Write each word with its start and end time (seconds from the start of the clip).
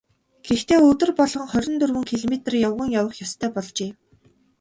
Гэхдээ 0.47 0.79
өдөр 0.89 1.09
болгон 1.19 1.45
хорин 1.51 1.75
дөрвөн 1.79 2.05
километр 2.11 2.53
явган 2.67 2.89
явах 3.01 3.15
ёстой 3.25 3.49
болжээ. 3.55 3.91